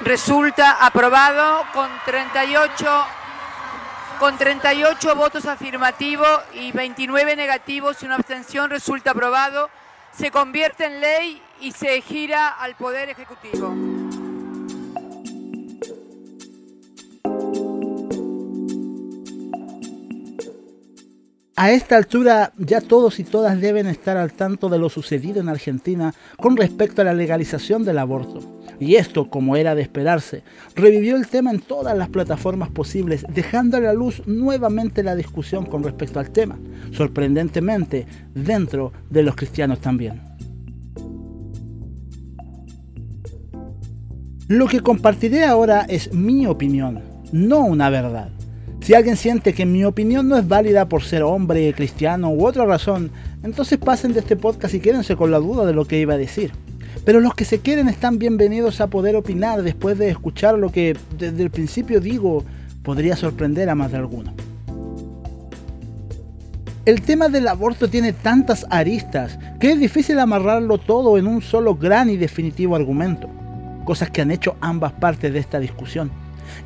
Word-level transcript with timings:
Resulta 0.00 0.84
aprobado 0.86 1.64
con 1.72 1.90
38, 2.04 3.06
con 4.20 4.38
38 4.38 5.16
votos 5.16 5.44
afirmativos 5.46 6.40
y 6.54 6.70
29 6.70 7.34
negativos 7.34 8.00
y 8.02 8.06
una 8.06 8.14
abstención. 8.14 8.70
Resulta 8.70 9.10
aprobado. 9.10 9.70
Se 10.12 10.30
convierte 10.30 10.86
en 10.86 11.00
ley 11.00 11.42
y 11.60 11.72
se 11.72 12.00
gira 12.00 12.48
al 12.48 12.76
Poder 12.76 13.08
Ejecutivo. 13.08 13.97
A 21.60 21.72
esta 21.72 21.96
altura 21.96 22.52
ya 22.56 22.80
todos 22.80 23.18
y 23.18 23.24
todas 23.24 23.60
deben 23.60 23.88
estar 23.88 24.16
al 24.16 24.32
tanto 24.32 24.68
de 24.68 24.78
lo 24.78 24.88
sucedido 24.88 25.40
en 25.40 25.48
Argentina 25.48 26.14
con 26.36 26.56
respecto 26.56 27.02
a 27.02 27.04
la 27.04 27.14
legalización 27.14 27.84
del 27.84 27.98
aborto. 27.98 28.60
Y 28.78 28.94
esto, 28.94 29.28
como 29.28 29.56
era 29.56 29.74
de 29.74 29.82
esperarse, 29.82 30.44
revivió 30.76 31.16
el 31.16 31.26
tema 31.26 31.50
en 31.50 31.58
todas 31.58 31.98
las 31.98 32.10
plataformas 32.10 32.68
posibles, 32.68 33.26
dejando 33.28 33.76
a 33.76 33.80
la 33.80 33.92
luz 33.92 34.22
nuevamente 34.24 35.02
la 35.02 35.16
discusión 35.16 35.66
con 35.66 35.82
respecto 35.82 36.20
al 36.20 36.30
tema, 36.30 36.56
sorprendentemente 36.92 38.06
dentro 38.32 38.92
de 39.10 39.24
los 39.24 39.34
cristianos 39.34 39.80
también. 39.80 40.22
Lo 44.46 44.68
que 44.68 44.78
compartiré 44.78 45.44
ahora 45.44 45.86
es 45.88 46.14
mi 46.14 46.46
opinión, 46.46 47.02
no 47.32 47.64
una 47.64 47.90
verdad. 47.90 48.37
Si 48.88 48.94
alguien 48.94 49.18
siente 49.18 49.52
que 49.52 49.66
mi 49.66 49.84
opinión 49.84 50.30
no 50.30 50.38
es 50.38 50.48
válida 50.48 50.88
por 50.88 51.02
ser 51.02 51.22
hombre, 51.22 51.70
cristiano 51.74 52.30
u 52.30 52.46
otra 52.46 52.64
razón, 52.64 53.10
entonces 53.42 53.76
pasen 53.76 54.14
de 54.14 54.20
este 54.20 54.34
podcast 54.34 54.72
y 54.72 54.80
quédense 54.80 55.14
con 55.14 55.30
la 55.30 55.36
duda 55.36 55.66
de 55.66 55.74
lo 55.74 55.84
que 55.84 56.00
iba 56.00 56.14
a 56.14 56.16
decir. 56.16 56.52
Pero 57.04 57.20
los 57.20 57.34
que 57.34 57.44
se 57.44 57.58
quieren 57.58 57.90
están 57.90 58.18
bienvenidos 58.18 58.80
a 58.80 58.86
poder 58.86 59.14
opinar 59.14 59.60
después 59.60 59.98
de 59.98 60.08
escuchar 60.08 60.58
lo 60.58 60.72
que 60.72 60.96
desde 61.18 61.42
el 61.42 61.50
principio 61.50 62.00
digo 62.00 62.46
podría 62.82 63.14
sorprender 63.14 63.68
a 63.68 63.74
más 63.74 63.92
de 63.92 63.98
alguno. 63.98 64.32
El 66.86 67.02
tema 67.02 67.28
del 67.28 67.46
aborto 67.46 67.88
tiene 67.88 68.14
tantas 68.14 68.64
aristas 68.70 69.38
que 69.60 69.72
es 69.72 69.78
difícil 69.78 70.18
amarrarlo 70.18 70.78
todo 70.78 71.18
en 71.18 71.26
un 71.26 71.42
solo 71.42 71.74
gran 71.74 72.08
y 72.08 72.16
definitivo 72.16 72.74
argumento, 72.74 73.28
cosas 73.84 74.08
que 74.08 74.22
han 74.22 74.30
hecho 74.30 74.56
ambas 74.62 74.92
partes 74.92 75.30
de 75.30 75.40
esta 75.40 75.60
discusión. 75.60 76.10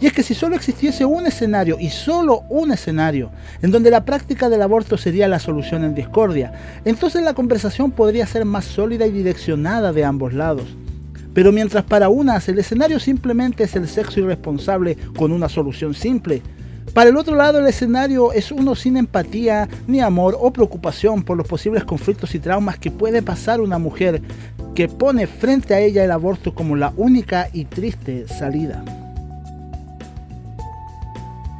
Y 0.00 0.06
es 0.06 0.12
que 0.12 0.22
si 0.22 0.34
solo 0.34 0.56
existiese 0.56 1.04
un 1.04 1.26
escenario, 1.26 1.76
y 1.78 1.90
solo 1.90 2.44
un 2.48 2.72
escenario, 2.72 3.30
en 3.62 3.70
donde 3.70 3.90
la 3.90 4.04
práctica 4.04 4.48
del 4.48 4.62
aborto 4.62 4.96
sería 4.96 5.28
la 5.28 5.38
solución 5.38 5.84
en 5.84 5.94
discordia, 5.94 6.52
entonces 6.84 7.22
la 7.22 7.34
conversación 7.34 7.90
podría 7.90 8.26
ser 8.26 8.44
más 8.44 8.64
sólida 8.64 9.06
y 9.06 9.10
direccionada 9.10 9.92
de 9.92 10.04
ambos 10.04 10.32
lados. 10.32 10.66
Pero 11.34 11.50
mientras 11.50 11.84
para 11.84 12.08
unas 12.08 12.48
el 12.48 12.58
escenario 12.58 13.00
simplemente 13.00 13.64
es 13.64 13.74
el 13.76 13.88
sexo 13.88 14.20
irresponsable 14.20 14.96
con 15.16 15.32
una 15.32 15.48
solución 15.48 15.94
simple, 15.94 16.42
para 16.94 17.08
el 17.08 17.16
otro 17.16 17.36
lado 17.36 17.58
el 17.58 17.66
escenario 17.66 18.34
es 18.34 18.52
uno 18.52 18.74
sin 18.74 18.98
empatía, 18.98 19.66
ni 19.86 20.00
amor 20.00 20.36
o 20.38 20.52
preocupación 20.52 21.22
por 21.22 21.38
los 21.38 21.48
posibles 21.48 21.84
conflictos 21.84 22.34
y 22.34 22.38
traumas 22.38 22.78
que 22.78 22.90
puede 22.90 23.22
pasar 23.22 23.62
una 23.62 23.78
mujer 23.78 24.20
que 24.74 24.88
pone 24.88 25.26
frente 25.26 25.72
a 25.72 25.80
ella 25.80 26.04
el 26.04 26.10
aborto 26.10 26.54
como 26.54 26.76
la 26.76 26.92
única 26.98 27.48
y 27.52 27.64
triste 27.64 28.28
salida. 28.28 29.01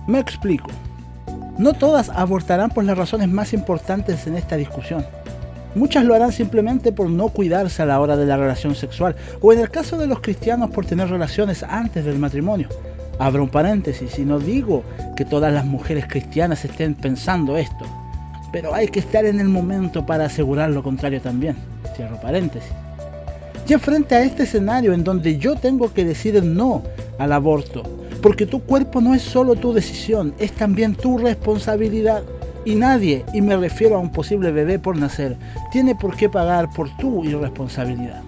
Me 0.07 0.19
explico. 0.19 0.71
No 1.59 1.75
todas 1.75 2.09
abortarán 2.09 2.71
por 2.71 2.85
las 2.85 2.99
razones 2.99 3.29
más 3.29 3.53
importantes 3.53 4.27
en 4.27 4.37
esta 4.37 4.57
discusión. 4.57 5.05
Muchas 5.75 6.05
lo 6.05 6.15
harán 6.15 6.33
simplemente 6.33 6.93
por 6.93 7.09
no 7.09 7.29
cuidarse 7.29 7.83
a 7.83 7.87
la 7.87 8.01
hora 8.01 8.17
de 8.17 8.27
la 8.27 8.37
relación 8.37 8.75
sexual, 8.75 9.17
o 9.41 9.53
en 9.53 9.61
el 9.61 9.71
caso 9.71 9.97
de 9.97 10.07
los 10.07 10.21
cristianos 10.21 10.71
por 10.71 10.85
tener 10.85 11.09
relaciones 11.09 11.63
antes 11.63 12.05
del 12.05 12.19
matrimonio. 12.19 12.69
Abro 13.19 13.45
un 13.45 13.49
paréntesis 13.49 14.19
y 14.19 14.25
no 14.25 14.39
digo 14.39 14.83
que 15.17 15.25
todas 15.25 15.53
las 15.53 15.65
mujeres 15.65 16.07
cristianas 16.09 16.65
estén 16.65 16.95
pensando 16.95 17.57
esto, 17.57 17.87
pero 18.53 18.75
hay 18.75 18.89
que 18.89 19.01
estar 19.01 19.25
en 19.25 19.41
el 19.41 19.49
momento 19.49 20.05
para 20.05 20.27
asegurar 20.27 20.71
lo 20.71 20.83
contrario 20.83 21.21
también. 21.21 21.57
Cierro 21.95 22.21
paréntesis. 22.21 22.73
Y 23.69 23.75
frente 23.75 24.15
a 24.15 24.23
este 24.23 24.43
escenario 24.43 24.93
en 24.93 25.05
donde 25.05 25.39
yo 25.39 25.57
tengo 25.57 25.95
que 25.95 26.05
decir 26.05 26.43
no 26.45 26.83
al 27.19 27.33
aborto, 27.33 27.83
porque 28.23 28.47
tu 28.47 28.61
cuerpo 28.61 29.01
no 29.01 29.15
es 29.15 29.23
solo 29.23 29.57
tu 29.57 29.73
decisión, 29.75 30.33
es 30.39 30.53
también 30.53 30.95
tu 30.95 31.19
responsabilidad. 31.19 32.23
Y 32.65 32.77
nadie, 32.77 33.25
y 33.35 33.43
me 33.43 33.57
refiero 33.57 33.97
a 33.97 33.99
un 33.99 34.13
posible 34.13 34.53
bebé 34.53 34.79
por 34.79 34.97
nacer, 34.97 35.37
tiene 35.73 35.97
por 35.97 36.17
qué 36.17 36.29
pagar 36.29 36.71
por 36.73 36.97
tu 36.97 37.25
irresponsabilidad. 37.25 38.23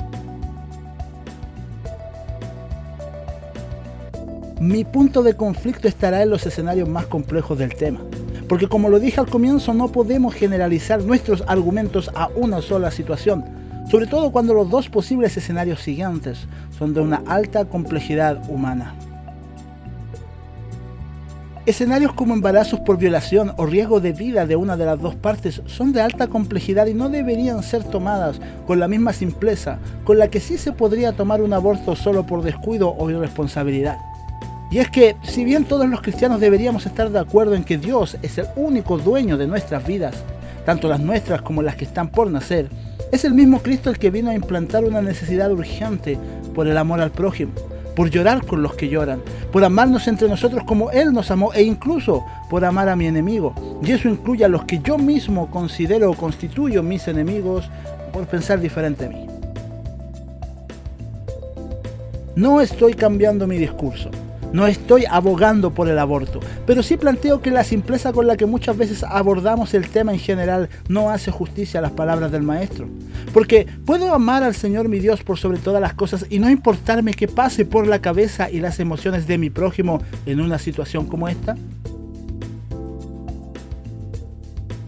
Mi 4.60 4.84
punto 4.84 5.22
de 5.22 5.34
conflicto 5.34 5.86
estará 5.86 6.22
en 6.22 6.30
los 6.30 6.44
escenarios 6.44 6.88
más 6.88 7.06
complejos 7.06 7.56
del 7.56 7.74
tema, 7.76 8.00
porque 8.48 8.66
como 8.66 8.88
lo 8.88 8.98
dije 8.98 9.20
al 9.20 9.28
comienzo 9.28 9.74
no 9.74 9.88
podemos 9.88 10.34
generalizar 10.34 11.02
nuestros 11.04 11.44
argumentos 11.46 12.10
a 12.16 12.28
una 12.34 12.62
sola 12.62 12.90
situación, 12.90 13.44
sobre 13.88 14.06
todo 14.06 14.32
cuando 14.32 14.54
los 14.54 14.70
dos 14.70 14.88
posibles 14.88 15.36
escenarios 15.36 15.80
siguientes 15.80 16.48
son 16.76 16.94
de 16.94 17.00
una 17.00 17.22
alta 17.26 17.66
complejidad 17.66 18.42
humana. 18.48 18.94
Escenarios 21.66 22.12
como 22.12 22.34
embarazos 22.34 22.80
por 22.80 22.98
violación 22.98 23.54
o 23.56 23.64
riesgo 23.64 23.98
de 23.98 24.12
vida 24.12 24.46
de 24.46 24.54
una 24.54 24.76
de 24.76 24.84
las 24.84 25.00
dos 25.00 25.14
partes 25.14 25.62
son 25.64 25.94
de 25.94 26.02
alta 26.02 26.26
complejidad 26.26 26.84
y 26.88 26.92
no 26.92 27.08
deberían 27.08 27.62
ser 27.62 27.84
tomadas 27.84 28.38
con 28.66 28.78
la 28.78 28.86
misma 28.86 29.14
simpleza 29.14 29.78
con 30.04 30.18
la 30.18 30.28
que 30.28 30.40
sí 30.40 30.58
se 30.58 30.72
podría 30.72 31.12
tomar 31.12 31.40
un 31.40 31.54
aborto 31.54 31.96
solo 31.96 32.26
por 32.26 32.42
descuido 32.42 32.94
o 32.94 33.08
irresponsabilidad. 33.08 33.96
Y 34.70 34.76
es 34.76 34.90
que, 34.90 35.16
si 35.22 35.42
bien 35.42 35.64
todos 35.64 35.88
los 35.88 36.02
cristianos 36.02 36.38
deberíamos 36.38 36.84
estar 36.84 37.08
de 37.08 37.18
acuerdo 37.18 37.54
en 37.54 37.64
que 37.64 37.78
Dios 37.78 38.18
es 38.20 38.36
el 38.36 38.46
único 38.56 38.98
dueño 38.98 39.38
de 39.38 39.46
nuestras 39.46 39.86
vidas, 39.86 40.16
tanto 40.66 40.86
las 40.86 41.00
nuestras 41.00 41.40
como 41.40 41.62
las 41.62 41.76
que 41.76 41.86
están 41.86 42.10
por 42.10 42.30
nacer, 42.30 42.68
es 43.10 43.24
el 43.24 43.32
mismo 43.32 43.60
Cristo 43.60 43.88
el 43.88 43.98
que 43.98 44.10
vino 44.10 44.28
a 44.28 44.34
implantar 44.34 44.84
una 44.84 45.00
necesidad 45.00 45.50
urgente 45.50 46.18
por 46.54 46.68
el 46.68 46.76
amor 46.76 47.00
al 47.00 47.10
prójimo 47.10 47.52
por 47.94 48.10
llorar 48.10 48.44
con 48.46 48.62
los 48.62 48.74
que 48.74 48.88
lloran, 48.88 49.22
por 49.52 49.64
amarnos 49.64 50.08
entre 50.08 50.28
nosotros 50.28 50.64
como 50.64 50.90
Él 50.90 51.12
nos 51.12 51.30
amó 51.30 51.52
e 51.52 51.62
incluso 51.62 52.24
por 52.50 52.64
amar 52.64 52.88
a 52.88 52.96
mi 52.96 53.06
enemigo. 53.06 53.54
Y 53.82 53.92
eso 53.92 54.08
incluye 54.08 54.44
a 54.44 54.48
los 54.48 54.64
que 54.64 54.80
yo 54.80 54.98
mismo 54.98 55.50
considero 55.50 56.10
o 56.10 56.16
constituyo 56.16 56.82
mis 56.82 57.08
enemigos 57.08 57.68
por 58.12 58.26
pensar 58.26 58.60
diferente 58.60 59.06
a 59.06 59.08
mí. 59.08 59.26
No 62.36 62.60
estoy 62.60 62.94
cambiando 62.94 63.46
mi 63.46 63.58
discurso. 63.58 64.10
No 64.54 64.68
estoy 64.68 65.04
abogando 65.10 65.74
por 65.74 65.88
el 65.88 65.98
aborto, 65.98 66.38
pero 66.64 66.84
sí 66.84 66.96
planteo 66.96 67.42
que 67.42 67.50
la 67.50 67.64
simpleza 67.64 68.12
con 68.12 68.28
la 68.28 68.36
que 68.36 68.46
muchas 68.46 68.76
veces 68.76 69.02
abordamos 69.02 69.74
el 69.74 69.88
tema 69.88 70.12
en 70.12 70.20
general 70.20 70.68
no 70.88 71.10
hace 71.10 71.32
justicia 71.32 71.80
a 71.80 71.82
las 71.82 71.90
palabras 71.90 72.30
del 72.30 72.44
maestro. 72.44 72.86
Porque 73.32 73.66
puedo 73.84 74.14
amar 74.14 74.44
al 74.44 74.54
Señor 74.54 74.88
mi 74.88 75.00
Dios 75.00 75.24
por 75.24 75.38
sobre 75.38 75.58
todas 75.58 75.80
las 75.80 75.94
cosas 75.94 76.26
y 76.30 76.38
no 76.38 76.48
importarme 76.48 77.14
qué 77.14 77.26
pase 77.26 77.64
por 77.64 77.88
la 77.88 78.00
cabeza 78.00 78.48
y 78.48 78.60
las 78.60 78.78
emociones 78.78 79.26
de 79.26 79.38
mi 79.38 79.50
prójimo 79.50 80.00
en 80.24 80.40
una 80.40 80.60
situación 80.60 81.06
como 81.06 81.28
esta. 81.28 81.56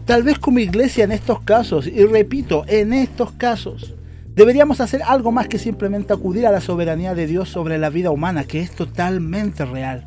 Tal 0.05 0.23
vez 0.23 0.39
como 0.39 0.61
iglesia 0.61 1.03
en 1.03 1.11
estos 1.11 1.41
casos, 1.41 1.89
y 1.89 2.07
repito, 2.07 2.65
en 2.69 2.93
estos 2.93 3.33
casos, 3.33 3.96
Deberíamos 4.37 4.83
hacer 4.83 5.03
algo 5.03 5.33
más 5.33 5.49
que 5.49 5.59
simplemente 5.59 6.13
acudir 6.13 6.47
a 6.47 6.53
la 6.53 6.61
soberanía 6.61 7.15
de 7.15 7.27
Dios 7.27 7.49
sobre 7.49 7.79
la 7.79 7.89
vida 7.89 8.11
humana, 8.11 8.45
que 8.45 8.61
es 8.61 8.71
totalmente 8.71 9.65
real. 9.65 10.07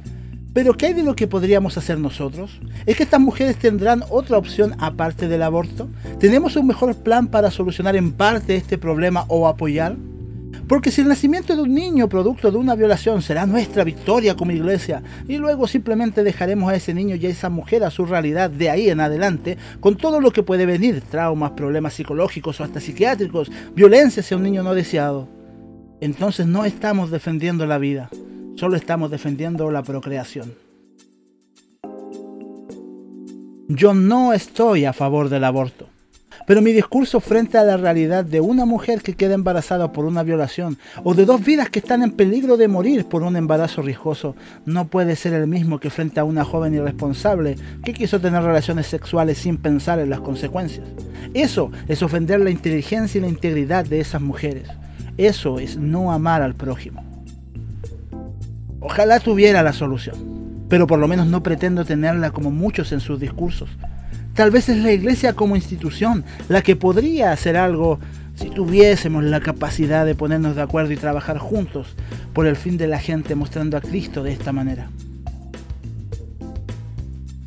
Pero 0.54 0.76
¿qué 0.76 0.86
hay 0.86 0.94
de 0.94 1.02
lo 1.02 1.16
que 1.16 1.28
podríamos 1.28 1.80
hacer 1.80 1.98
nosotros? 1.98 2.62
¿Es 2.86 2.96
que 2.96 3.02
estas 3.02 3.20
mujeres 3.20 3.58
tendrán 3.58 4.04
otra 4.12 4.38
opción 4.38 4.76
aparte 4.78 5.28
del 5.28 5.42
aborto? 5.42 5.90
¿Tenemos 6.20 6.56
un 6.58 6.68
mejor 6.68 6.96
plan 6.98 7.26
para 7.26 7.50
solucionar 7.50 7.96
en 7.96 8.12
parte 8.12 8.56
este 8.56 8.78
problema 8.78 9.26
o 9.30 9.48
apoyar? 9.48 9.96
Porque 10.70 10.92
si 10.92 11.02
el 11.02 11.08
nacimiento 11.08 11.56
de 11.56 11.64
un 11.64 11.74
niño 11.74 12.08
producto 12.08 12.52
de 12.52 12.58
una 12.60 12.76
violación 12.76 13.24
será 13.24 13.48
nuestra 13.48 13.84
victoria 13.84 14.36
como 14.36 14.52
iglesia, 14.52 15.02
y 15.28 15.38
luego 15.38 15.66
simplemente 15.66 16.24
dejaremos 16.24 16.72
a 16.72 16.76
ese 16.76 16.94
niño 16.94 17.16
y 17.16 17.26
a 17.26 17.30
esa 17.30 17.50
mujer 17.50 17.84
a 17.84 17.90
su 17.90 18.06
realidad 18.06 18.52
de 18.52 18.70
ahí 18.70 18.88
en 18.88 19.00
adelante, 19.00 19.58
con 19.80 19.98
todo 19.98 20.22
lo 20.22 20.30
que 20.30 20.44
puede 20.44 20.68
venir, 20.68 21.02
traumas, 21.02 21.52
problemas 21.52 21.96
psicológicos 21.96 22.62
o 22.62 22.64
hasta 22.64 22.80
psiquiátricos, 22.80 23.52
violencia 23.74 24.22
hacia 24.22 24.38
un 24.38 24.44
niño 24.44 24.62
no 24.62 24.76
deseado, 24.76 25.28
entonces 26.02 26.46
no 26.46 26.66
estamos 26.66 27.10
defendiendo 27.10 27.66
la 27.66 27.80
vida, 27.80 28.12
solo 28.56 28.76
estamos 28.76 29.10
defendiendo 29.10 29.72
la 29.72 29.82
procreación. 29.82 30.54
Yo 33.68 33.96
no 33.96 34.34
estoy 34.34 34.86
a 34.86 34.94
favor 34.94 35.30
del 35.30 35.46
aborto. 35.46 35.89
Pero 36.50 36.64
mi 36.64 36.72
discurso 36.72 37.20
frente 37.20 37.60
a 37.60 37.64
la 37.64 37.78
realidad 37.78 38.26
de 38.26 38.42
una 38.42 38.66
mujer 38.66 39.04
que 39.04 39.14
queda 39.14 39.36
embarazada 39.36 39.92
por 39.92 40.06
una 40.06 40.24
violación 40.24 40.80
o 41.04 41.14
de 41.14 41.24
dos 41.24 41.46
vidas 41.46 41.70
que 41.70 41.78
están 41.78 42.02
en 42.02 42.10
peligro 42.10 42.58
de 42.58 42.68
morir 42.68 43.06
por 43.06 43.22
un 43.22 43.36
embarazo 43.36 43.84
riesgoso 43.84 44.36
no 44.66 44.88
puede 44.88 45.16
ser 45.16 45.34
el 45.34 45.46
mismo 45.46 45.80
que 45.80 45.92
frente 45.92 46.20
a 46.20 46.24
una 46.24 46.44
joven 46.44 46.74
irresponsable 46.74 47.56
que 47.84 47.94
quiso 47.94 48.20
tener 48.20 48.42
relaciones 48.42 48.88
sexuales 48.88 49.38
sin 49.38 49.58
pensar 49.58 50.00
en 50.00 50.10
las 50.10 50.22
consecuencias. 50.22 50.88
Eso 51.36 51.70
es 51.88 52.02
ofender 52.02 52.40
la 52.40 52.50
inteligencia 52.50 53.20
y 53.20 53.22
la 53.22 53.30
integridad 53.30 53.86
de 53.86 54.00
esas 54.00 54.20
mujeres. 54.20 54.70
Eso 55.18 55.60
es 55.60 55.78
no 55.78 56.12
amar 56.12 56.42
al 56.42 56.56
prójimo. 56.56 57.04
Ojalá 58.80 59.20
tuviera 59.20 59.62
la 59.62 59.74
solución, 59.74 60.66
pero 60.68 60.88
por 60.88 60.98
lo 60.98 61.08
menos 61.08 61.28
no 61.28 61.44
pretendo 61.44 61.86
tenerla 61.86 62.32
como 62.32 62.50
muchos 62.50 62.92
en 62.92 63.02
sus 63.02 63.20
discursos. 63.20 63.70
Tal 64.34 64.52
vez 64.52 64.70
es 64.70 64.78
la 64.78 64.92
iglesia 64.92 65.34
como 65.34 65.56
institución 65.56 66.24
la 66.48 66.62
que 66.62 66.76
podría 66.76 67.32
hacer 67.32 67.58
algo 67.58 68.00
si 68.36 68.50
tuviésemos 68.50 69.24
la 69.24 69.42
capacidad 69.42 70.06
de 70.06 70.16
ponernos 70.16 70.56
de 70.56 70.62
acuerdo 70.62 70.94
y 70.94 70.98
trabajar 70.98 71.38
juntos 71.38 71.96
por 72.34 72.48
el 72.48 72.56
fin 72.56 72.78
de 72.78 72.88
la 72.88 73.00
gente 73.00 73.36
mostrando 73.36 73.76
a 73.76 73.82
Cristo 73.82 74.24
de 74.24 74.32
esta 74.32 74.54
manera. 74.54 74.90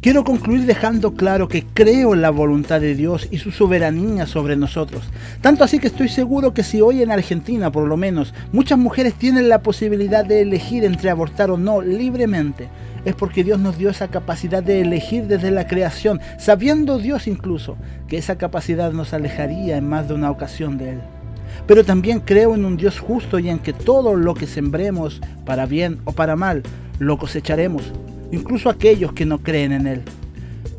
Quiero 0.02 0.24
concluir 0.24 0.66
dejando 0.66 1.14
claro 1.14 1.46
que 1.46 1.64
creo 1.64 2.12
en 2.12 2.22
la 2.22 2.30
voluntad 2.30 2.80
de 2.80 2.96
Dios 2.96 3.28
y 3.30 3.38
su 3.38 3.52
soberanía 3.52 4.26
sobre 4.26 4.56
nosotros. 4.56 5.04
Tanto 5.40 5.62
así 5.62 5.78
que 5.78 5.86
estoy 5.86 6.08
seguro 6.08 6.52
que 6.52 6.64
si 6.64 6.80
hoy 6.80 7.02
en 7.02 7.12
Argentina, 7.12 7.70
por 7.70 7.86
lo 7.86 7.96
menos, 7.96 8.34
muchas 8.50 8.80
mujeres 8.80 9.14
tienen 9.14 9.48
la 9.48 9.62
posibilidad 9.62 10.24
de 10.24 10.42
elegir 10.42 10.84
entre 10.84 11.08
abortar 11.08 11.52
o 11.52 11.56
no 11.56 11.80
libremente, 11.80 12.68
es 13.04 13.14
porque 13.14 13.44
Dios 13.44 13.58
nos 13.58 13.78
dio 13.78 13.90
esa 13.90 14.08
capacidad 14.08 14.62
de 14.62 14.80
elegir 14.80 15.26
desde 15.26 15.50
la 15.50 15.66
creación, 15.66 16.20
sabiendo 16.38 16.98
Dios 16.98 17.26
incluso 17.26 17.76
que 18.08 18.18
esa 18.18 18.38
capacidad 18.38 18.92
nos 18.92 19.12
alejaría 19.12 19.76
en 19.76 19.88
más 19.88 20.08
de 20.08 20.14
una 20.14 20.30
ocasión 20.30 20.78
de 20.78 20.90
Él. 20.90 21.00
Pero 21.66 21.84
también 21.84 22.20
creo 22.20 22.54
en 22.54 22.64
un 22.64 22.76
Dios 22.76 22.98
justo 22.98 23.38
y 23.38 23.48
en 23.48 23.58
que 23.58 23.72
todo 23.72 24.14
lo 24.14 24.34
que 24.34 24.46
sembremos, 24.46 25.20
para 25.44 25.66
bien 25.66 26.00
o 26.04 26.12
para 26.12 26.36
mal, 26.36 26.62
lo 26.98 27.18
cosecharemos 27.18 27.92
incluso 28.32 28.70
aquellos 28.70 29.12
que 29.12 29.26
no 29.26 29.38
creen 29.38 29.72
en 29.72 29.86
Él. 29.86 30.02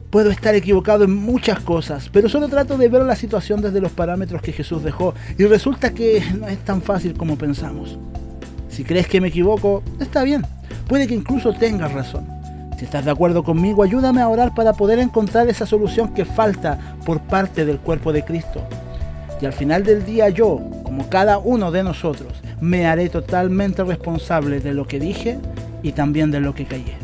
Puedo 0.09 0.29
estar 0.29 0.53
equivocado 0.53 1.05
en 1.05 1.15
muchas 1.15 1.59
cosas, 1.59 2.09
pero 2.11 2.29
solo 2.29 2.49
trato 2.49 2.77
de 2.77 2.89
ver 2.89 3.03
la 3.03 3.15
situación 3.15 3.61
desde 3.61 3.79
los 3.81 3.91
parámetros 3.91 4.41
que 4.41 4.51
Jesús 4.51 4.83
dejó 4.83 5.15
y 5.37 5.45
resulta 5.45 5.93
que 5.93 6.21
no 6.37 6.47
es 6.47 6.59
tan 6.59 6.81
fácil 6.81 7.13
como 7.13 7.37
pensamos. 7.37 7.97
Si 8.69 8.83
crees 8.83 9.07
que 9.07 9.21
me 9.21 9.29
equivoco, 9.29 9.83
está 9.99 10.23
bien, 10.23 10.43
puede 10.87 11.07
que 11.07 11.15
incluso 11.15 11.53
tengas 11.53 11.91
razón. 11.93 12.27
Si 12.77 12.85
estás 12.85 13.05
de 13.05 13.11
acuerdo 13.11 13.43
conmigo, 13.43 13.83
ayúdame 13.83 14.21
a 14.21 14.27
orar 14.27 14.53
para 14.53 14.73
poder 14.73 14.99
encontrar 14.99 15.47
esa 15.47 15.65
solución 15.65 16.13
que 16.13 16.25
falta 16.25 16.79
por 17.05 17.19
parte 17.21 17.65
del 17.65 17.79
cuerpo 17.79 18.11
de 18.11 18.23
Cristo. 18.23 18.61
Y 19.41 19.45
al 19.45 19.53
final 19.53 19.83
del 19.83 20.05
día 20.05 20.29
yo, 20.29 20.61
como 20.83 21.09
cada 21.09 21.37
uno 21.37 21.71
de 21.71 21.83
nosotros, 21.83 22.33
me 22.61 22.87
haré 22.87 23.09
totalmente 23.09 23.83
responsable 23.83 24.59
de 24.59 24.73
lo 24.73 24.87
que 24.87 24.99
dije 24.99 25.37
y 25.81 25.91
también 25.91 26.31
de 26.31 26.39
lo 26.39 26.55
que 26.55 26.65
callé. 26.65 27.02